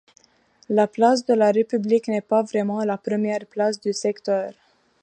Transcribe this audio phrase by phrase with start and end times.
[0.67, 4.51] La place de la République n'est pas vraiment la première place du secteur.